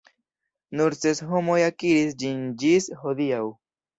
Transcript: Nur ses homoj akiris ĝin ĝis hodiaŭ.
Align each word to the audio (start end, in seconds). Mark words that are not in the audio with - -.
Nur 0.79 0.95
ses 1.01 1.21
homoj 1.33 1.59
akiris 1.67 2.17
ĝin 2.23 2.41
ĝis 2.65 2.91
hodiaŭ. 3.05 3.45